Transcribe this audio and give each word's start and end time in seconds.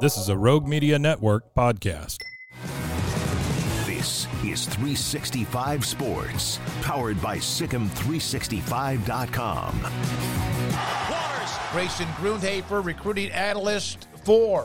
This 0.00 0.16
is 0.16 0.30
a 0.30 0.36
Rogue 0.36 0.66
Media 0.66 0.98
Network 0.98 1.54
podcast. 1.54 2.16
This 3.84 4.26
is 4.42 4.64
365 4.64 5.84
Sports, 5.84 6.58
powered 6.80 7.20
by 7.20 7.36
SicEm365.com. 7.36 9.82
Waters. 11.10 11.50
Grayson 11.70 12.06
Grundhoefer, 12.16 12.82
recruiting 12.82 13.30
analyst 13.32 14.08
for 14.24 14.62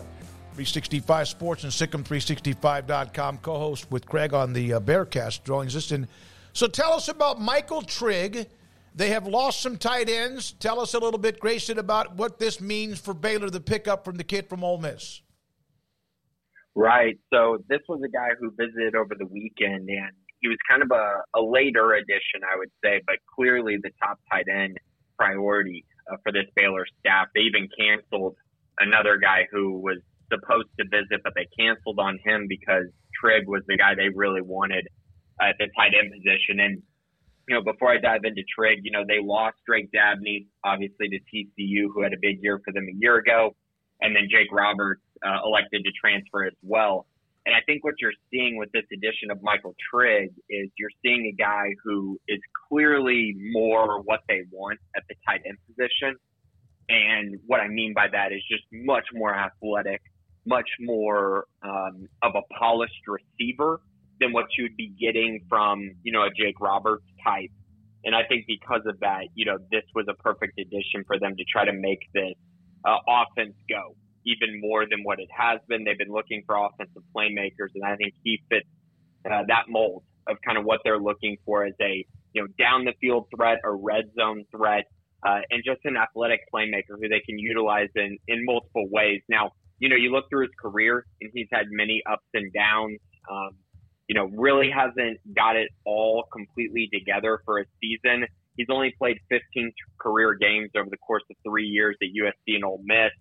365 0.54 1.28
Sports 1.28 1.66
and 1.66 1.74
SicEm365.com, 1.74 3.40
co 3.40 3.60
host 3.60 3.92
with 3.92 4.06
Craig 4.06 4.34
on 4.34 4.54
the 4.54 4.76
uh, 4.76 4.80
Bearcast, 4.80 5.44
joins 5.44 5.76
us. 5.76 5.92
And 5.92 6.08
so 6.54 6.66
tell 6.66 6.94
us 6.94 7.10
about 7.10 7.42
Michael 7.42 7.82
Trigg. 7.82 8.48
They 8.96 9.10
have 9.10 9.28
lost 9.28 9.62
some 9.62 9.76
tight 9.76 10.08
ends. 10.08 10.54
Tell 10.54 10.80
us 10.80 10.94
a 10.94 11.00
little 11.00 11.20
bit, 11.20 11.42
Grayson, 11.42 11.78
about 11.78 12.16
what 12.16 12.40
this 12.40 12.62
means 12.62 13.02
for 13.02 13.14
Baylor, 13.14 13.50
the 13.50 13.60
pickup 13.60 14.06
from 14.06 14.16
the 14.16 14.24
kid 14.24 14.48
from 14.48 14.64
Ole 14.64 14.78
Miss. 14.78 15.20
Right. 16.76 17.18
So 17.34 17.60
this 17.70 17.80
was 17.88 18.02
a 18.04 18.10
guy 18.10 18.36
who 18.40 18.52
visited 18.52 18.96
over 18.96 19.16
the 19.18 19.26
weekend, 19.26 19.88
and 19.88 20.12
he 20.42 20.50
was 20.50 20.58
kind 20.70 20.84
of 20.84 20.92
a, 20.92 21.40
a 21.40 21.42
later 21.42 21.94
addition, 21.94 22.44
I 22.44 22.58
would 22.58 22.72
say, 22.84 23.02
but 23.08 23.16
clearly 23.34 23.78
the 23.82 23.92
top 24.04 24.20
tight 24.30 24.48
end 24.52 24.78
priority 25.18 25.86
uh, 26.12 26.18
for 26.22 26.34
this 26.34 26.46
Baylor 26.56 26.86
staff. 27.00 27.28
They 27.34 27.42
even 27.42 27.70
canceled 27.80 28.36
another 28.80 29.18
guy 29.18 29.48
who 29.52 29.80
was 29.80 30.00
supposed 30.30 30.68
to 30.80 30.86
visit, 30.92 31.24
but 31.24 31.34
they 31.36 31.48
canceled 31.58 32.00
on 32.00 32.20
him 32.26 32.48
because 32.50 32.92
Trigg 33.16 33.48
was 33.48 33.64
the 33.68 33.78
guy 33.78 33.96
they 33.96 34.10
really 34.14 34.42
wanted 34.42 34.88
at 35.40 35.56
the 35.58 35.68
tight 35.78 35.94
end 35.96 36.12
position. 36.12 36.60
And 36.60 36.84
you 37.48 37.56
know, 37.56 37.64
before 37.64 37.94
I 37.94 38.00
dive 38.00 38.22
into 38.26 38.44
Trigg, 38.52 38.80
you 38.84 38.92
know, 38.92 39.06
they 39.08 39.22
lost 39.22 39.58
Drake 39.66 39.92
Dabney, 39.94 40.48
obviously 40.66 41.08
to 41.10 41.20
TCU, 41.32 41.88
who 41.94 42.02
had 42.02 42.12
a 42.12 42.20
big 42.20 42.42
year 42.42 42.60
for 42.66 42.74
them 42.74 42.86
a 42.90 42.96
year 43.00 43.18
ago, 43.18 43.56
and 44.02 44.16
then 44.16 44.28
Jake 44.30 44.52
Roberts 44.52 45.02
uh, 45.26 45.40
elected 45.46 45.84
to 45.84 45.92
transfer 46.00 46.46
as 46.46 46.54
well. 46.64 47.06
And 47.46 47.54
I 47.54 47.60
think 47.66 47.84
what 47.84 47.94
you're 48.02 48.14
seeing 48.32 48.58
with 48.58 48.72
this 48.72 48.86
addition 48.92 49.30
of 49.30 49.42
Michael 49.44 49.76
Trigg 49.92 50.32
is 50.50 50.70
you're 50.80 50.90
seeing 51.04 51.32
a 51.32 51.36
guy 51.36 51.76
who 51.84 52.20
is 52.28 52.40
clearly 52.70 53.36
more 53.52 54.02
what 54.02 54.22
they 54.28 54.42
want 54.52 54.80
at 54.96 55.04
the 55.08 55.16
tight 55.28 55.42
end 55.46 55.58
position. 55.68 56.16
And 56.90 57.40
what 57.46 57.60
I 57.60 57.68
mean 57.68 57.94
by 57.94 58.08
that 58.12 58.32
is 58.32 58.42
just 58.50 58.64
much 58.72 59.06
more 59.14 59.36
athletic, 59.36 60.02
much 60.46 60.70
more 60.80 61.46
um, 61.64 62.08
of 62.24 62.34
a 62.36 62.42
polished 62.58 63.02
receiver 63.08 63.80
than 64.20 64.34
what 64.34 64.46
you'd 64.58 64.76
be 64.76 64.94
getting 65.00 65.42
from, 65.48 65.92
you 66.02 66.12
know, 66.12 66.24
a 66.24 66.30
Jake 66.30 66.60
Roberts 66.60 67.06
type. 67.24 67.52
And 68.06 68.16
I 68.16 68.24
think 68.24 68.46
because 68.48 68.82
of 68.88 69.00
that, 69.02 69.26
you 69.36 69.46
know, 69.46 69.58
this 69.72 69.84
was 69.94 70.06
a 70.10 70.14
perfect 70.16 70.60
addition 70.60 71.04
for 71.06 71.20
them 71.20 71.36
to 71.36 71.44
try 71.44 71.66
to 71.66 71.74
make 71.74 72.00
this 72.14 72.34
uh, 72.86 72.98
offense 73.08 73.54
go 73.70 73.96
even 74.26 74.60
more 74.60 74.86
than 74.90 75.04
what 75.04 75.20
it 75.20 75.30
has 75.36 75.60
been. 75.68 75.84
They've 75.84 75.98
been 75.98 76.12
looking 76.12 76.44
for 76.46 76.56
offensive 76.56 77.04
playmakers, 77.16 77.70
and 77.76 77.84
I 77.84 77.96
think 77.96 78.14
he 78.24 78.42
fits 78.50 78.68
uh, 79.30 79.44
that 79.48 79.66
mold 79.70 80.04
of 80.28 80.38
kind 80.46 80.58
of 80.58 80.66
what 80.66 80.82
they're 80.84 81.00
looking 81.00 81.38
for 81.46 81.66
as 81.66 81.74
a 81.82 82.06
you 82.34 82.42
know 82.42 82.48
down 82.60 82.86
the 82.86 82.94
field 83.00 83.28
threat 83.36 83.60
or 83.64 83.78
red 83.78 84.06
zone 84.18 84.46
threat, 84.56 84.86
uh, 85.26 85.40
and 85.50 85.64
just 85.66 85.82
an 85.86 85.98
athletic 85.98 86.42
playmaker 86.54 87.00
who 87.00 87.08
they 87.08 87.22
can 87.22 87.40
utilize 87.40 87.90
in 87.96 88.18
in 88.28 88.46
multiple 88.46 88.88
ways. 88.90 89.22
Now, 89.30 89.52
you 89.80 89.90
know, 89.90 89.96
you 89.96 90.12
look 90.12 90.26
through 90.30 90.44
his 90.44 90.56
career, 90.62 91.06
and 91.22 91.32
he's 91.34 91.48
had 91.52 91.66
many 91.70 92.02
ups 92.10 92.26
and 92.34 92.52
downs. 92.54 93.00
Um, 93.30 93.52
you 94.08 94.14
know, 94.14 94.26
really 94.36 94.70
hasn't 94.70 95.18
got 95.36 95.56
it 95.56 95.70
all 95.84 96.26
completely 96.32 96.88
together 96.94 97.40
for 97.44 97.60
a 97.60 97.66
season. 97.82 98.28
He's 98.56 98.68
only 98.70 98.94
played 98.98 99.18
15 99.30 99.74
career 100.00 100.36
games 100.36 100.70
over 100.78 100.90
the 100.90 100.98
course 100.98 101.24
of 101.30 101.36
three 101.44 101.66
years 101.66 101.98
at 102.02 102.10
USC 102.10 102.56
and 102.56 102.64
Ole 102.64 102.82
Miss. 102.84 103.12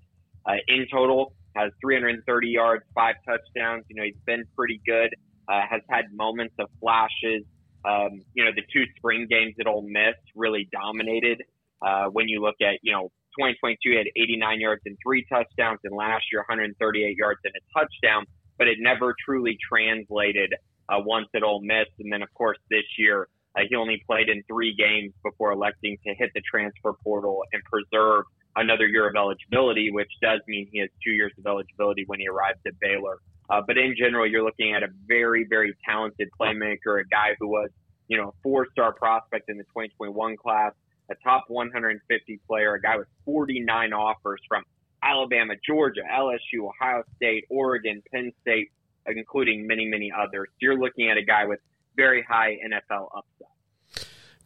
Uh, 0.47 0.55
in 0.69 0.87
total, 0.91 1.32
has 1.56 1.71
330 1.81 2.49
yards, 2.49 2.84
five 2.94 3.16
touchdowns. 3.27 3.84
You 3.88 3.97
know, 3.97 4.03
he's 4.03 4.21
been 4.27 4.44
pretty 4.56 4.81
good. 4.87 5.15
Uh, 5.49 5.60
has 5.69 5.82
had 5.88 6.06
moments 6.12 6.55
of 6.59 6.69
flashes. 6.81 7.44
Um, 7.84 8.22
you 8.34 8.44
know, 8.44 8.50
the 8.54 8.62
two 8.72 8.84
spring 8.97 9.27
games 9.28 9.54
at 9.60 9.66
Ole 9.66 9.87
Miss 9.88 10.16
really 10.34 10.69
dominated. 10.72 11.43
Uh, 11.84 12.06
when 12.06 12.28
you 12.28 12.41
look 12.41 12.56
at, 12.62 12.78
you 12.83 12.93
know, 12.93 13.10
2022 13.38 13.91
he 13.91 13.97
had 13.97 14.06
89 14.16 14.60
yards 14.60 14.83
and 14.87 14.97
three 15.04 15.27
touchdowns, 15.28 15.81
and 15.84 15.94
last 15.94 16.25
year 16.33 16.41
138 16.49 17.16
yards 17.16 17.41
and 17.44 17.53
a 17.54 17.78
touchdown. 17.78 18.25
But 18.59 18.69
it 18.69 18.78
never 18.81 19.15
truly 19.25 19.59
translated 19.69 20.54
uh, 20.88 21.00
once 21.04 21.27
at 21.34 21.43
Ole 21.43 21.60
Miss, 21.62 21.88
and 21.99 22.12
then 22.12 22.22
of 22.22 22.33
course 22.34 22.59
this 22.71 22.84
year 22.97 23.28
uh, 23.56 23.62
he 23.69 23.75
only 23.75 24.03
played 24.06 24.28
in 24.28 24.43
three 24.44 24.75
games 24.75 25.12
before 25.25 25.53
electing 25.53 25.97
to 26.06 26.15
hit 26.15 26.31
the 26.34 26.43
transfer 26.49 26.93
portal 27.03 27.43
and 27.53 27.62
preserve 27.65 28.25
another 28.56 28.87
year 28.87 29.09
of 29.09 29.15
eligibility, 29.16 29.91
which 29.91 30.10
does 30.22 30.41
mean 30.47 30.69
he 30.70 30.78
has 30.81 30.88
two 31.03 31.10
years 31.10 31.32
of 31.38 31.47
eligibility 31.47 32.04
when 32.06 32.20
he 32.20 32.28
arrives 32.28 32.60
at 32.66 32.78
Baylor. 32.81 33.19
Uh, 33.50 33.60
but 33.66 33.76
in 33.76 33.94
general, 33.98 34.26
you're 34.26 34.44
looking 34.44 34.75
at 34.75 34.82
a 34.82 34.88
very, 35.06 35.44
very 35.48 35.76
talented 35.84 36.28
playmaker, 36.41 37.00
a 37.00 37.04
guy 37.10 37.37
who 37.38 37.48
was, 37.48 37.70
you 38.09 38.16
know, 38.16 38.28
a 38.28 38.32
four-star 38.42 38.92
prospect 38.92 39.50
in 39.50 39.59
the 39.59 39.65
2021 39.65 40.37
class, 40.37 40.72
a 41.10 41.15
top 41.22 41.44
150 41.48 42.41
player, 42.47 42.75
a 42.75 42.81
guy 42.81 42.97
with 42.97 43.09
49 43.26 43.92
offers 43.92 44.41
from 44.48 44.62
Alabama, 45.03 45.54
Georgia, 45.66 46.00
LSU, 46.10 46.66
Ohio 46.66 47.03
State, 47.16 47.44
Oregon, 47.50 48.03
Penn 48.12 48.32
State, 48.41 48.71
including 49.06 49.66
many, 49.66 49.86
many 49.86 50.10
others. 50.10 50.48
You're 50.60 50.78
looking 50.78 51.10
at 51.10 51.19
a 51.19 51.25
guy 51.25 51.44
with 51.44 51.60
very 51.97 52.22
high 52.22 52.56
NFL 52.66 53.09
upside. 53.15 53.53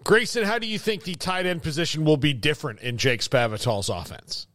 Grayson, 0.04 0.44
how 0.44 0.58
do 0.58 0.66
you 0.66 0.78
think 0.78 1.04
the 1.04 1.14
tight 1.14 1.46
end 1.46 1.62
position 1.62 2.04
will 2.04 2.16
be 2.16 2.32
different 2.32 2.80
in 2.80 2.96
Jake 2.96 3.20
Spavital's 3.20 3.88
offense? 3.88 4.46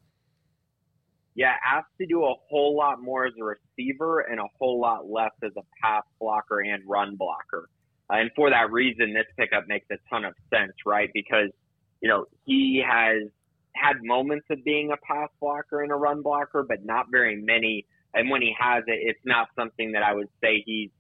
Yeah, 1.36 1.54
asked 1.66 1.88
to 2.00 2.06
do 2.06 2.24
a 2.26 2.34
whole 2.50 2.78
lot 2.78 3.02
more 3.02 3.26
as 3.26 3.34
a 3.40 3.44
receiver 3.44 4.20
and 4.22 4.40
a 4.40 4.46
whole 4.60 4.80
lot 4.80 5.10
less 5.10 5.32
as 5.44 5.52
a 5.58 5.64
pass 5.82 6.04
blocker 6.20 6.62
and 6.62 6.84
run 6.88 7.16
blocker. 7.16 7.70
Uh, 8.10 8.18
and 8.18 8.32
for 8.36 8.50
that 8.50 8.72
reason, 8.72 9.14
this 9.14 9.26
pickup 9.38 9.68
makes 9.68 9.88
a 9.92 9.96
ton 10.10 10.26
of 10.26 10.34
sense, 10.54 10.74
right? 10.86 11.10
Because, 11.14 11.50
you 12.02 12.10
know, 12.10 12.26
he 12.46 12.84
has 12.88 13.30
had 13.76 14.04
moments 14.04 14.46
of 14.52 14.64
being 14.64 14.92
a 14.92 14.98
pass 14.98 15.30
blocker 15.40 15.82
and 15.82 15.92
a 15.92 15.96
run 15.96 16.22
blocker, 16.22 16.64
but 16.68 16.86
not 16.86 17.08
very 17.10 17.42
many. 17.42 17.88
And 18.14 18.30
when 18.30 18.42
he 18.42 18.56
has 18.60 18.84
it, 18.86 19.00
it's 19.02 19.20
not 19.26 19.48
something 19.56 19.94
that 19.94 20.04
I 20.04 20.14
would 20.14 20.30
say 20.42 20.62
he's 20.64 20.92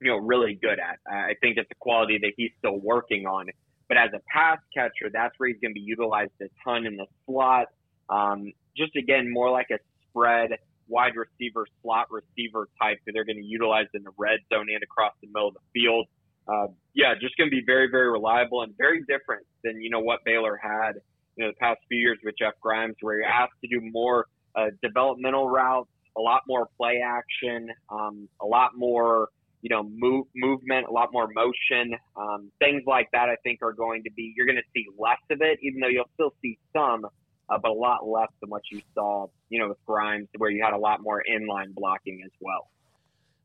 you 0.00 0.10
know, 0.10 0.16
really 0.18 0.54
good 0.54 0.78
at. 0.78 0.98
I 1.10 1.34
think 1.40 1.56
it's 1.56 1.70
a 1.70 1.74
quality 1.78 2.18
that 2.18 2.32
he's 2.36 2.50
still 2.58 2.78
working 2.78 3.26
on. 3.26 3.46
But 3.88 3.96
as 3.96 4.10
a 4.14 4.20
pass 4.32 4.58
catcher, 4.72 5.10
that's 5.12 5.34
where 5.38 5.48
he's 5.48 5.58
going 5.60 5.74
to 5.74 5.80
be 5.80 5.84
utilized 5.84 6.30
a 6.40 6.46
ton 6.64 6.86
in 6.86 6.96
the 6.96 7.06
slot. 7.26 7.66
Um, 8.08 8.52
just 8.76 8.94
again, 8.96 9.32
more 9.32 9.50
like 9.50 9.66
a 9.70 9.78
spread 10.08 10.50
wide 10.88 11.12
receiver, 11.16 11.66
slot 11.82 12.08
receiver 12.10 12.68
type 12.80 12.98
that 13.06 13.12
they're 13.12 13.24
going 13.24 13.38
to 13.38 13.44
utilize 13.44 13.86
in 13.94 14.02
the 14.02 14.10
red 14.18 14.40
zone 14.52 14.66
and 14.72 14.82
across 14.82 15.12
the 15.20 15.28
middle 15.28 15.48
of 15.48 15.54
the 15.54 15.80
field. 15.80 16.06
Uh, 16.48 16.66
yeah, 16.94 17.14
just 17.20 17.36
going 17.36 17.48
to 17.48 17.54
be 17.54 17.62
very, 17.64 17.88
very 17.90 18.10
reliable 18.10 18.62
and 18.62 18.76
very 18.76 19.00
different 19.08 19.46
than, 19.62 19.80
you 19.80 19.90
know, 19.90 20.00
what 20.00 20.20
Baylor 20.24 20.58
had, 20.60 20.92
you 21.36 21.44
know, 21.44 21.50
the 21.50 21.56
past 21.60 21.78
few 21.88 21.98
years 21.98 22.18
with 22.24 22.34
Jeff 22.38 22.54
Grimes, 22.60 22.96
where 23.00 23.18
you're 23.18 23.28
asked 23.28 23.54
to 23.62 23.68
do 23.68 23.80
more 23.92 24.26
uh, 24.56 24.66
developmental 24.82 25.48
routes, 25.48 25.90
a 26.16 26.20
lot 26.20 26.42
more 26.48 26.68
play 26.76 27.02
action, 27.04 27.70
um, 27.88 28.28
a 28.42 28.46
lot 28.46 28.72
more 28.76 29.28
you 29.62 29.68
know, 29.68 29.82
move, 29.82 30.26
movement, 30.34 30.86
a 30.88 30.92
lot 30.92 31.12
more 31.12 31.28
motion, 31.28 31.96
um, 32.16 32.50
things 32.58 32.82
like 32.86 33.08
that. 33.12 33.28
I 33.28 33.36
think 33.42 33.62
are 33.62 33.72
going 33.72 34.04
to 34.04 34.10
be 34.10 34.32
you're 34.36 34.46
going 34.46 34.56
to 34.56 34.68
see 34.74 34.86
less 34.98 35.18
of 35.30 35.42
it, 35.42 35.58
even 35.62 35.80
though 35.80 35.88
you'll 35.88 36.10
still 36.14 36.34
see 36.42 36.58
some, 36.72 37.04
uh, 37.48 37.58
but 37.58 37.70
a 37.70 37.74
lot 37.74 38.06
less 38.06 38.30
than 38.40 38.50
what 38.50 38.62
you 38.70 38.80
saw, 38.94 39.26
you 39.48 39.58
know, 39.60 39.68
with 39.68 39.78
Grimes, 39.86 40.28
where 40.36 40.50
you 40.50 40.62
had 40.62 40.72
a 40.72 40.78
lot 40.78 41.02
more 41.02 41.22
inline 41.30 41.74
blocking 41.74 42.22
as 42.24 42.32
well. 42.40 42.68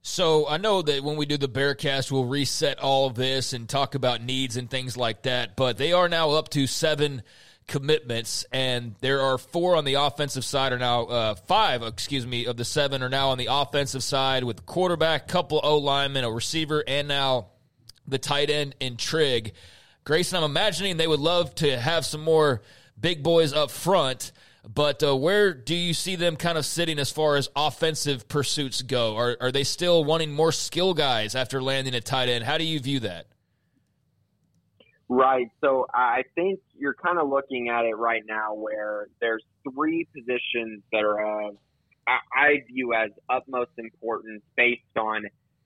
So 0.08 0.48
I 0.48 0.58
know 0.58 0.84
that 0.84 1.04
when 1.04 1.18
we 1.18 1.26
do 1.26 1.36
the 1.36 1.50
Bearcast, 1.50 2.12
we'll 2.12 2.26
reset 2.26 2.78
all 2.78 3.08
of 3.08 3.16
this 3.16 3.54
and 3.54 3.68
talk 3.68 3.96
about 3.96 4.22
needs 4.22 4.56
and 4.56 4.70
things 4.70 4.96
like 4.96 5.24
that. 5.24 5.56
But 5.56 5.78
they 5.78 5.94
are 5.94 6.08
now 6.08 6.30
up 6.32 6.50
to 6.50 6.68
seven 6.68 7.24
commitments, 7.68 8.46
and 8.52 8.96
there 9.02 9.22
are 9.22 9.38
four 9.38 9.76
on 9.76 9.86
the 9.86 9.96
offensive 9.96 10.46
side 10.46 10.72
are 10.74 10.80
now 10.80 11.04
uh, 11.04 11.36
five, 11.36 11.82
excuse 11.84 12.26
me, 12.26 12.46
of 12.46 12.58
the 12.58 12.66
seven 12.66 13.02
are 13.02 13.10
now 13.10 13.30
on 13.30 13.38
the 13.38 13.48
offensive 13.50 14.04
side 14.04 14.44
with 14.44 14.66
quarterback, 14.66 15.28
couple 15.28 15.60
O 15.64 15.78
linemen, 15.78 16.24
a 16.24 16.32
receiver, 16.32 16.84
and 16.88 17.08
now 17.08 17.48
the 18.08 18.20
tight 18.20 18.50
end 18.50 18.76
in 18.80 18.98
Trigg. 18.98 19.54
Grayson, 20.04 20.38
I'm 20.38 20.44
imagining 20.44 20.98
they 20.98 21.08
would 21.08 21.20
love 21.20 21.56
to 21.56 21.80
have 21.80 22.06
some 22.06 22.22
more 22.22 22.62
big 23.00 23.24
boys 23.24 23.54
up 23.54 23.72
front. 23.72 24.32
But 24.68 25.04
uh, 25.04 25.16
where 25.16 25.54
do 25.54 25.76
you 25.76 25.94
see 25.94 26.16
them 26.16 26.36
kind 26.36 26.58
of 26.58 26.66
sitting 26.66 26.98
as 26.98 27.12
far 27.12 27.36
as 27.36 27.50
offensive 27.56 28.28
pursuits 28.28 28.82
go? 28.82 29.16
Are, 29.16 29.38
are 29.40 29.52
they 29.52 29.64
still 29.64 30.04
wanting 30.04 30.34
more 30.34 30.52
skill 30.52 30.94
guys 30.94 31.36
after 31.36 31.62
landing 31.62 31.94
a 31.94 32.02
tight 32.02 32.30
end? 32.30 32.44
How 32.44 32.58
do 32.58 32.64
you 32.64 32.80
view 32.80 33.02
that? 33.02 33.28
Right. 35.08 35.48
So 35.62 35.86
I 35.94 36.24
think 36.34 36.60
you're 36.76 36.96
kind 36.96 37.20
of 37.20 37.30
looking 37.30 37.70
at 37.70 37.86
it 37.86 37.96
right 37.96 38.24
now 38.28 38.56
where 38.56 39.08
there's 39.22 39.44
three 39.72 40.08
positions 40.16 40.82
that 40.92 41.04
are, 41.04 41.46
uh, 41.48 41.52
I 42.08 42.64
view 42.68 42.94
as 42.94 43.12
utmost 43.30 43.72
importance 43.78 44.42
based 44.56 44.82
on 44.98 45.26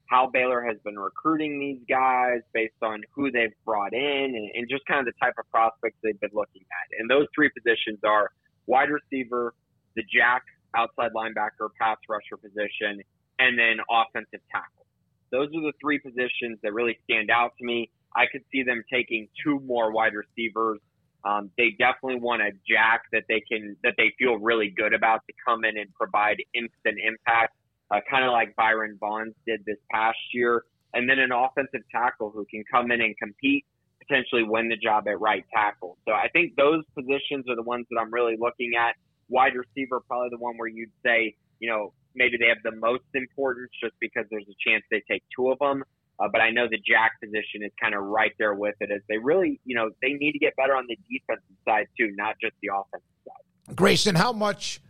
how 0.09 0.29
Baylor 0.31 0.61
has 0.61 0.77
been 0.83 0.97
recruiting 0.97 1.59
these 1.59 1.79
guys, 1.87 2.39
based 2.53 2.81
on 2.81 3.01
who 3.13 3.31
they've 3.31 3.53
brought 3.63 3.93
in, 3.93 4.33
and, 4.35 4.49
and 4.55 4.67
just 4.69 4.85
kind 4.87 4.99
of 4.99 5.05
the 5.05 5.17
type 5.23 5.35
of 5.39 5.49
prospects 5.51 5.95
they've 6.03 6.19
been 6.19 6.33
looking 6.33 6.63
at. 6.63 6.99
And 6.99 7.09
those 7.09 7.27
three 7.33 7.49
positions 7.49 7.99
are 8.03 8.31
wide 8.65 8.89
receiver, 8.89 9.53
the 9.95 10.03
jack, 10.03 10.43
outside 10.75 11.11
linebacker, 11.15 11.69
pass 11.79 11.97
rusher 12.09 12.37
position, 12.37 13.01
and 13.37 13.57
then 13.57 13.77
offensive 13.89 14.41
tackle. 14.51 14.85
Those 15.31 15.47
are 15.49 15.61
the 15.61 15.73
three 15.79 15.99
positions 15.99 16.57
that 16.63 16.73
really 16.73 16.97
stand 17.03 17.29
out 17.29 17.53
to 17.59 17.65
me. 17.65 17.91
I 18.15 18.25
could 18.31 18.41
see 18.51 18.63
them 18.63 18.83
taking 18.91 19.27
two 19.43 19.59
more 19.59 19.91
wide 19.91 20.13
receivers. 20.13 20.79
Um, 21.23 21.51
they 21.57 21.71
definitely 21.77 22.19
want 22.19 22.41
a 22.41 22.51
jack 22.67 23.03
that 23.11 23.23
they 23.27 23.41
can 23.41 23.75
that 23.83 23.95
they 23.97 24.13
feel 24.17 24.37
really 24.37 24.69
good 24.69 24.93
about 24.93 25.21
to 25.27 25.33
come 25.45 25.65
in 25.65 25.77
and 25.77 25.93
provide 25.93 26.37
instant 26.53 26.97
impact, 27.05 27.55
uh, 27.91 27.99
kind 28.09 28.23
of 28.23 28.31
like 28.31 28.55
Byron 28.55 28.97
Vaughns 29.01 29.33
did 29.45 29.63
this 29.65 29.77
past 29.91 30.17
year. 30.33 30.63
And 30.93 31.09
then 31.09 31.19
an 31.19 31.31
offensive 31.31 31.81
tackle 31.91 32.31
who 32.31 32.45
can 32.49 32.63
come 32.71 32.91
in 32.91 33.01
and 33.01 33.15
compete, 33.17 33.65
potentially 34.01 34.43
win 34.43 34.69
the 34.69 34.77
job 34.77 35.07
at 35.07 35.19
right 35.19 35.45
tackle. 35.53 35.97
So 36.07 36.13
I 36.13 36.29
think 36.33 36.55
those 36.55 36.83
positions 36.95 37.45
are 37.49 37.55
the 37.55 37.63
ones 37.63 37.85
that 37.91 37.99
I'm 37.99 38.11
really 38.11 38.37
looking 38.39 38.71
at. 38.79 38.95
Wide 39.27 39.53
receiver, 39.53 39.99
probably 39.99 40.29
the 40.31 40.39
one 40.39 40.57
where 40.57 40.67
you'd 40.67 40.89
say, 41.05 41.35
you 41.59 41.69
know, 41.69 41.93
maybe 42.15 42.37
they 42.37 42.47
have 42.47 42.63
the 42.63 42.75
most 42.79 43.03
importance 43.13 43.69
just 43.79 43.93
because 43.99 44.25
there's 44.31 44.47
a 44.49 44.57
chance 44.67 44.83
they 44.89 45.03
take 45.09 45.23
two 45.35 45.51
of 45.51 45.59
them. 45.59 45.83
Uh, 46.19 46.27
but 46.31 46.41
I 46.41 46.51
know 46.51 46.67
the 46.69 46.77
jack 46.77 47.19
position 47.21 47.63
is 47.63 47.71
kind 47.81 47.95
of 47.95 48.03
right 48.03 48.33
there 48.37 48.53
with 48.53 48.75
it 48.81 48.91
as 48.91 49.01
they 49.07 49.17
really, 49.17 49.59
you 49.63 49.75
know, 49.75 49.89
they 50.01 50.13
need 50.13 50.33
to 50.33 50.39
get 50.39 50.55
better 50.57 50.75
on 50.75 50.85
the 50.87 50.97
defensive 51.09 51.55
side 51.65 51.87
too, 51.97 52.11
not 52.15 52.35
just 52.41 52.55
the 52.61 52.69
offensive 52.73 53.07
side. 53.25 53.75
Grayson, 53.75 54.15
how 54.15 54.33
much 54.33 54.81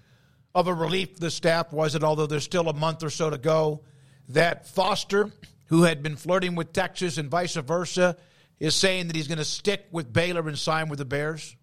of 0.55 0.67
a 0.67 0.73
relief 0.73 1.19
the 1.19 1.29
staff 1.29 1.71
was 1.71 1.93
it, 1.93 2.03
although 2.03 2.25
there's 2.25 2.43
still 2.43 2.67
a 2.67 2.73
month 2.73 3.03
or 3.03 3.11
so 3.11 3.29
to 3.29 3.37
go, 3.37 3.81
that 4.29 4.67
Foster, 4.67 5.31
who 5.65 5.83
had 5.83 6.01
been 6.01 6.15
flirting 6.15 6.55
with 6.55 6.73
Texas 6.73 7.19
and 7.19 7.29
vice 7.29 7.55
versa, 7.55 8.17
is 8.59 8.75
saying 8.75 9.07
that 9.07 9.15
he's 9.15 9.27
going 9.27 9.37
to 9.37 9.45
stick 9.45 9.85
with 9.91 10.11
Baylor 10.11 10.47
and 10.47 10.57
sign 10.57 10.89
with 10.89 10.99
the 10.99 11.05
Bears? 11.05 11.55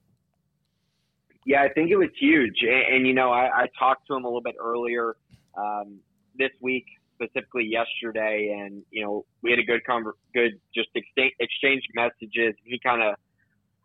Yeah, 1.44 1.62
I 1.62 1.68
think 1.68 1.90
it 1.90 1.96
was 1.96 2.08
huge. 2.18 2.62
And, 2.62 2.96
and 2.96 3.06
you 3.06 3.14
know, 3.14 3.30
I, 3.30 3.62
I, 3.62 3.66
talked 3.78 4.06
to 4.08 4.14
him 4.14 4.24
a 4.24 4.28
little 4.28 4.42
bit 4.42 4.56
earlier 4.60 5.16
um, 5.56 5.98
this 6.36 6.50
week 6.60 6.86
specifically 7.16 7.64
yesterday, 7.64 8.56
and 8.58 8.82
you 8.90 9.04
know 9.04 9.24
we 9.42 9.50
had 9.50 9.58
a 9.58 9.64
good 9.64 9.80
conver- 9.88 10.18
good 10.34 10.52
just 10.74 10.88
exchange, 10.94 11.32
exchange 11.40 11.82
messages. 11.94 12.54
He 12.64 12.78
kind 12.78 13.02
of, 13.02 13.16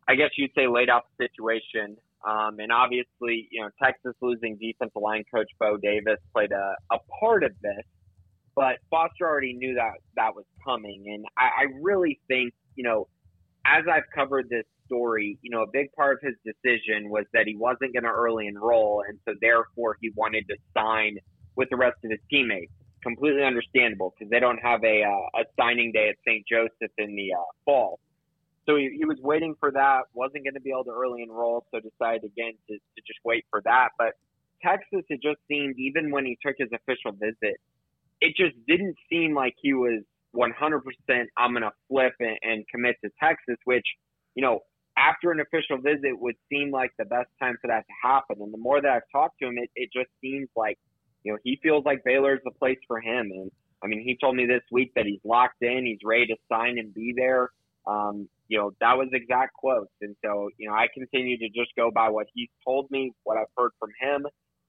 I 0.07 0.15
guess 0.15 0.29
you'd 0.37 0.51
say, 0.55 0.67
laid 0.67 0.89
out 0.89 1.05
the 1.17 1.27
situation. 1.27 1.97
Um, 2.27 2.59
and 2.59 2.71
obviously, 2.71 3.47
you 3.51 3.61
know, 3.61 3.69
Texas 3.81 4.13
losing 4.21 4.55
defensive 4.57 5.01
line 5.01 5.23
coach 5.33 5.47
Bo 5.59 5.77
Davis 5.77 6.19
played 6.33 6.51
a, 6.51 6.75
a 6.91 6.97
part 7.19 7.43
of 7.43 7.51
this, 7.63 7.83
but 8.55 8.77
Foster 8.91 9.27
already 9.27 9.53
knew 9.53 9.73
that 9.73 9.93
that 10.15 10.35
was 10.35 10.45
coming. 10.63 11.03
And 11.07 11.25
I, 11.35 11.63
I 11.63 11.65
really 11.81 12.19
think, 12.27 12.53
you 12.75 12.83
know, 12.83 13.07
as 13.65 13.85
I've 13.91 14.03
covered 14.13 14.49
this 14.49 14.65
story, 14.85 15.39
you 15.41 15.49
know, 15.49 15.63
a 15.63 15.67
big 15.71 15.91
part 15.93 16.17
of 16.17 16.19
his 16.21 16.35
decision 16.45 17.09
was 17.09 17.25
that 17.33 17.47
he 17.47 17.55
wasn't 17.55 17.93
going 17.93 18.03
to 18.03 18.09
early 18.09 18.45
enroll. 18.45 19.03
And 19.07 19.17
so 19.25 19.33
therefore 19.41 19.97
he 19.99 20.11
wanted 20.15 20.47
to 20.49 20.57
sign 20.77 21.17
with 21.55 21.69
the 21.69 21.77
rest 21.77 21.97
of 22.03 22.11
his 22.11 22.19
teammates 22.29 22.71
completely 23.03 23.43
understandable 23.43 24.13
because 24.17 24.29
they 24.29 24.39
don't 24.39 24.59
have 24.59 24.83
a 24.83 25.03
uh, 25.03 25.41
a 25.41 25.43
signing 25.59 25.91
day 25.91 26.09
at 26.09 26.15
St. 26.27 26.45
Joseph 26.47 26.91
in 26.97 27.15
the 27.15 27.33
uh, 27.33 27.43
fall. 27.65 27.99
So 28.65 28.75
he, 28.75 28.95
he 28.97 29.05
was 29.05 29.17
waiting 29.21 29.55
for 29.59 29.71
that, 29.71 30.03
wasn't 30.13 30.43
going 30.43 30.53
to 30.53 30.61
be 30.61 30.69
able 30.69 30.85
to 30.85 30.91
early 30.91 31.23
enroll, 31.23 31.65
so 31.71 31.79
decided 31.79 32.25
again 32.25 32.53
to, 32.69 32.75
to 32.75 33.01
just 33.05 33.19
wait 33.25 33.45
for 33.49 33.61
that. 33.65 33.89
But 33.97 34.13
Texas, 34.63 35.03
it 35.09 35.21
just 35.21 35.39
seemed, 35.47 35.75
even 35.79 36.11
when 36.11 36.25
he 36.25 36.37
took 36.45 36.55
his 36.57 36.69
official 36.71 37.11
visit, 37.11 37.59
it 38.21 38.35
just 38.37 38.55
didn't 38.67 38.95
seem 39.09 39.33
like 39.33 39.55
he 39.59 39.73
was 39.73 40.03
100% 40.35 40.51
I'm 41.37 41.51
going 41.51 41.63
to 41.63 41.71
flip 41.89 42.13
and, 42.19 42.37
and 42.43 42.65
commit 42.69 42.97
to 43.03 43.09
Texas, 43.19 43.57
which, 43.65 43.85
you 44.35 44.43
know, 44.43 44.59
after 44.97 45.31
an 45.31 45.39
official 45.39 45.77
visit 45.77 46.19
would 46.19 46.35
seem 46.49 46.71
like 46.71 46.91
the 46.99 47.05
best 47.05 47.29
time 47.41 47.57
for 47.61 47.67
that 47.67 47.85
to 47.87 47.93
happen. 48.03 48.37
And 48.41 48.53
the 48.53 48.57
more 48.57 48.81
that 48.81 48.91
I've 48.91 49.09
talked 49.11 49.39
to 49.39 49.47
him, 49.47 49.55
it, 49.57 49.71
it 49.75 49.89
just 49.93 50.09
seems 50.21 50.49
like 50.55 50.77
you 51.23 51.31
know, 51.31 51.39
he 51.43 51.59
feels 51.61 51.85
like 51.85 52.03
Baylor's 52.03 52.41
the 52.43 52.51
place 52.51 52.79
for 52.87 52.99
him. 52.99 53.31
And 53.31 53.51
I 53.83 53.87
mean, 53.87 54.03
he 54.03 54.17
told 54.19 54.35
me 54.35 54.45
this 54.45 54.63
week 54.71 54.91
that 54.95 55.05
he's 55.05 55.19
locked 55.23 55.61
in, 55.61 55.85
he's 55.85 55.99
ready 56.03 56.27
to 56.27 56.35
sign 56.51 56.77
and 56.77 56.93
be 56.93 57.13
there. 57.15 57.49
Um, 57.87 58.27
you 58.47 58.57
know, 58.57 58.71
that 58.79 58.97
was 58.97 59.07
exact 59.13 59.53
quotes. 59.53 59.91
And 60.01 60.15
so, 60.23 60.49
you 60.57 60.69
know, 60.69 60.75
I 60.75 60.87
continue 60.93 61.37
to 61.37 61.47
just 61.47 61.75
go 61.75 61.89
by 61.89 62.09
what 62.09 62.27
he's 62.33 62.49
told 62.65 62.91
me, 62.91 63.11
what 63.23 63.37
I've 63.37 63.47
heard 63.57 63.71
from 63.79 63.89
him. 63.99 64.27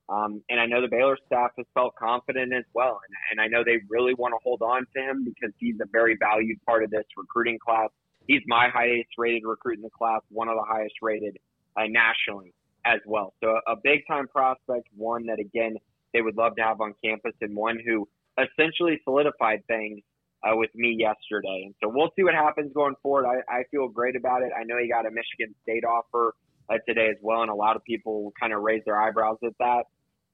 Um, 0.09 0.43
and 0.51 0.61
I 0.61 0.67
know 0.67 0.81
the 0.81 0.89
Baylor 0.89 1.19
staff 1.27 1.51
has 1.57 1.67
felt 1.75 1.95
confident 1.97 2.53
as 2.53 2.65
well. 2.75 3.01
And, 3.07 3.17
and 3.33 3.41
I 3.41 3.49
know 3.49 3.65
they 3.65 3.79
really 3.89 4.15
want 4.15 4.33
to 4.33 4.39
hold 4.43 4.63
on 4.63 4.87
to 4.95 5.03
him 5.03 5.25
because 5.25 5.55
he's 5.59 5.77
a 5.83 5.87
very 5.91 6.17
valued 6.19 6.59
part 6.67 6.85
of 6.85 6.91
this 6.91 7.05
recruiting 7.17 7.59
class. 7.65 7.89
He's 8.27 8.43
my 8.47 8.69
highest 8.69 9.11
rated 9.19 9.43
recruit 9.45 9.77
in 9.77 9.83
the 9.83 9.91
class, 9.91 10.21
one 10.29 10.49
of 10.49 10.57
the 10.57 10.65
highest 10.67 10.95
rated 11.03 11.39
uh, 11.77 11.85
nationally 11.89 12.55
as 12.85 13.01
well. 13.07 13.35
So 13.43 13.51
a, 13.51 13.73
a 13.73 13.77
big 13.83 14.01
time 14.09 14.29
prospect, 14.29 14.89
one 14.97 15.27
that 15.27 15.39
again, 15.39 15.77
they 16.13 16.23
would 16.23 16.37
love 16.37 16.57
to 16.57 16.63
have 16.63 16.81
on 16.81 16.95
campus 17.05 17.33
and 17.41 17.57
one 17.57 17.79
who 17.85 18.09
essentially 18.39 19.01
solidified 19.05 19.67
things 19.67 20.01
uh, 20.43 20.57
with 20.57 20.71
me 20.75 20.97
yesterday. 20.99 21.65
And 21.67 21.75
so 21.83 21.89
we'll 21.89 22.11
see 22.17 22.23
what 22.23 22.35
happens 22.35 22.73
going 22.75 22.95
forward. 23.03 23.27
I, 23.27 23.61
I 23.61 23.63
feel 23.71 23.89
great 23.89 24.17
about 24.17 24.43
it. 24.43 24.51
I 24.59 24.65
know 24.65 24.77
he 24.79 24.89
got 24.89 25.07
a 25.07 25.11
Michigan 25.11 25.55
State 25.63 25.85
offer 25.85 26.35
uh, 26.69 26.79
today 26.87 27.09
as 27.11 27.17
well, 27.23 27.43
and 27.43 27.51
a 27.51 27.55
lot 27.55 27.77
of 27.77 27.85
people 27.85 28.33
kind 28.39 28.53
of 28.53 28.63
raise 28.63 28.83
their 28.85 29.01
eyebrows 29.01 29.39
at 29.45 29.53
that. 29.59 29.85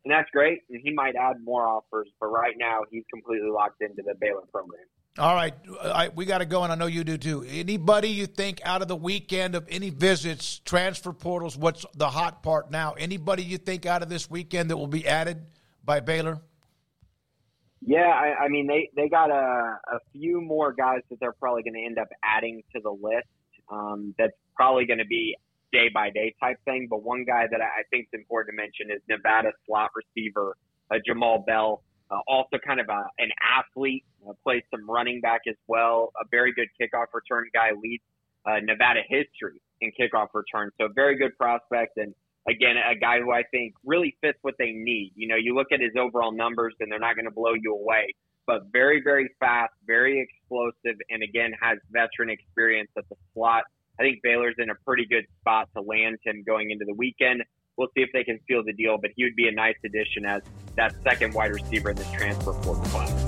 And 0.05 0.13
that's 0.13 0.31
great. 0.31 0.61
And 0.71 0.81
he 0.83 0.93
might 0.93 1.17
add 1.17 1.43
more 1.45 1.67
offers, 1.67 2.09
but 2.21 2.29
right 2.29 2.55
now 2.57 2.83
he's 2.91 3.05
completely 3.13 3.51
locked 3.51 3.83
into 3.83 4.03
the 4.03 4.15
Baylor 4.19 4.43
program. 4.53 4.85
All 5.19 5.35
right, 5.35 5.53
I, 5.83 6.11
we 6.11 6.27
got 6.27 6.39
to 6.39 6.47
go, 6.47 6.63
and 6.63 6.73
I 6.73 6.77
know 6.77 6.87
you 6.87 7.03
do 7.03 7.19
too. 7.19 7.45
Anybody 7.51 8.09
you 8.09 8.27
think 8.27 8.61
out 8.65 8.83
of 8.83 8.89
the 8.89 8.95
weekend 8.95 9.57
of 9.57 9.67
any 9.69 9.91
visits, 9.91 10.61
transfer 10.61 11.13
portals, 11.13 11.57
what's 11.57 11.85
the 11.97 12.09
hot 12.09 12.45
part 12.45 12.71
now? 12.71 12.93
Anybody 12.93 13.43
you 13.43 13.59
think 13.59 13.85
out 13.85 14.05
of 14.05 14.09
this 14.09 14.31
weekend 14.31 14.71
that 14.71 14.77
will 14.77 14.87
be 14.87 15.09
added 15.09 15.45
by 15.89 16.01
Baylor? 16.01 16.39
Yeah, 17.81 18.11
I, 18.11 18.45
I 18.45 18.49
mean 18.49 18.67
they 18.67 18.91
they 18.95 19.09
got 19.09 19.31
a, 19.31 19.79
a 19.91 19.99
few 20.13 20.41
more 20.41 20.73
guys 20.73 21.01
that 21.09 21.19
they're 21.19 21.33
probably 21.33 21.63
going 21.63 21.75
to 21.75 21.85
end 21.85 21.99
up 21.99 22.09
adding 22.23 22.63
to 22.75 22.81
the 22.83 22.91
list. 22.91 23.27
Um, 23.73 24.15
that's 24.19 24.37
probably 24.55 24.85
going 24.85 24.99
to 24.99 25.07
be 25.07 25.35
day 25.73 25.89
by 25.93 26.11
day 26.11 26.35
type 26.41 26.59
thing. 26.67 26.89
But 26.91 27.03
one 27.03 27.25
guy 27.25 27.47
that 27.51 27.61
I 27.63 27.83
think 27.91 28.09
is 28.13 28.21
important 28.21 28.55
to 28.55 28.63
mention 28.63 28.95
is 28.95 29.01
Nevada 29.09 29.53
slot 29.67 29.91
receiver 29.97 30.57
uh, 30.91 30.97
Jamal 31.07 31.45
Bell. 31.47 31.83
Uh, 32.11 32.21
also, 32.27 32.57
kind 32.67 32.81
of 32.81 32.89
a, 32.89 33.05
an 33.19 33.31
athlete, 33.45 34.05
uh, 34.27 34.33
plays 34.43 34.63
some 34.71 34.89
running 34.91 35.21
back 35.21 35.43
as 35.49 35.57
well. 35.69 36.11
A 36.21 36.25
very 36.31 36.53
good 36.55 36.69
kickoff 36.81 37.07
return 37.13 37.45
guy, 37.53 37.71
leads 37.83 38.03
uh, 38.47 38.61
Nevada 38.63 39.01
history 39.09 39.61
in 39.81 39.93
kickoff 39.99 40.29
return. 40.35 40.71
So, 40.81 40.89
very 40.95 41.17
good 41.17 41.37
prospect. 41.37 41.97
And 41.99 42.15
again, 42.49 42.77
a 42.77 42.97
guy 42.97 43.21
who 43.21 43.33
I 43.33 43.43
think 43.51 43.75
really 43.85 44.17
fits 44.21 44.39
what 44.43 44.55
they 44.59 44.73
need. 44.73 45.13
You 45.15 45.29
know, 45.29 45.37
you 45.37 45.55
look 45.55 45.69
at 45.73 45.81
his 45.81 45.93
overall 45.99 46.33
numbers 46.33 46.75
and 46.81 46.91
they're 46.91 46.99
not 46.99 47.15
going 47.15 47.27
to 47.27 47.31
blow 47.31 47.53
you 47.55 47.75
away, 47.75 48.15
but 48.47 48.63
very, 48.73 49.03
very 49.03 49.29
fast, 49.39 49.73
very 49.87 50.21
explosive, 50.21 50.99
and 51.11 51.23
again, 51.23 51.53
has 51.61 51.79
veteran 51.91 52.31
experience 52.31 52.91
at 52.97 53.05
the 53.09 53.17
slot. 53.35 53.65
I 54.01 54.03
think 54.03 54.21
Baylor's 54.23 54.55
in 54.59 54.71
a 54.71 54.75
pretty 54.87 55.07
good 55.07 55.25
spot 55.41 55.69
to 55.77 55.83
land 55.83 56.19
him 56.25 56.43
going 56.47 56.71
into 56.71 56.85
the 56.87 56.95
weekend. 56.95 57.43
We'll 57.77 57.89
see 57.95 58.03
if 58.03 58.11
they 58.13 58.25
can 58.25 58.39
seal 58.49 58.63
the 58.65 58.73
deal, 58.73 58.97
but 59.01 59.11
he 59.17 59.25
would 59.25 59.37
be 59.37 59.49
a 59.49 59.53
nice 59.53 59.77
addition 59.85 60.25
as 60.25 60.43
that 60.77 60.95
second 61.03 61.35
wide 61.35 61.53
receiver 61.53 61.91
in 61.91 61.97
this 61.97 62.11
transfer 62.13 62.53
portal 62.55 62.85
class. 62.85 63.28